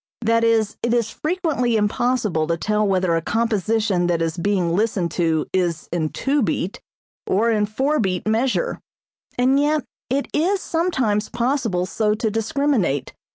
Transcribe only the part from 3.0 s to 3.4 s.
a